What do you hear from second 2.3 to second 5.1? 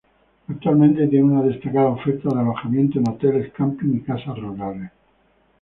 alojamientos en hoteles, camping y casas rurales.